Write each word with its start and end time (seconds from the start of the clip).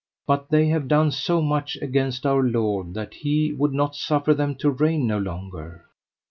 But 0.25 0.49
they 0.49 0.65
have 0.69 0.87
done 0.87 1.11
so 1.11 1.43
much 1.43 1.77
against 1.79 2.25
Our 2.25 2.41
Lord 2.41 2.95
that 2.95 3.13
He 3.13 3.53
would 3.55 3.71
not 3.71 3.95
suffer 3.95 4.33
them 4.33 4.55
to 4.55 4.71
reign 4.71 5.05
no 5.05 5.19
longer. 5.19 5.85